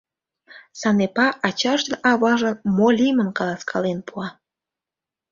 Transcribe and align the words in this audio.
Санепа 0.79 1.25
ачаж 1.47 1.81
ден 1.87 1.95
аважлан 2.11 2.57
мо 2.75 2.87
лиймым 2.97 3.29
каласкален 3.37 3.99
пуа. 4.07 4.27